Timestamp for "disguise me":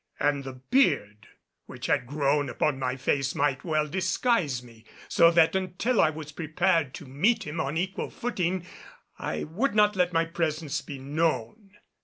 3.87-4.83